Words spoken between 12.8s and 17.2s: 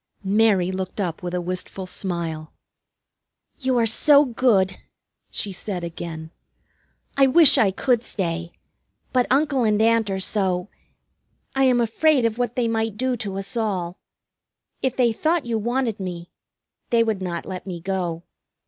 do to us all. If they thought you wanted me, they